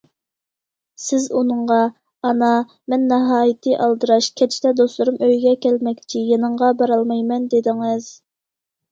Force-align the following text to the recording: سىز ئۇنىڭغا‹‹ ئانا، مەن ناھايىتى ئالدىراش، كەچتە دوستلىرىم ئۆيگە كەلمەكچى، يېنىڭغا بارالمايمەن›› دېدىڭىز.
سىز 1.07 1.25
ئۇنىڭغا‹‹ 1.39 1.81
ئانا، 2.29 2.47
مەن 2.93 3.03
ناھايىتى 3.11 3.75
ئالدىراش، 3.85 4.29
كەچتە 4.41 4.71
دوستلىرىم 4.79 5.19
ئۆيگە 5.27 5.53
كەلمەكچى، 5.67 6.23
يېنىڭغا 6.31 6.71
بارالمايمەن›› 6.81 7.45
دېدىڭىز. 7.53 8.09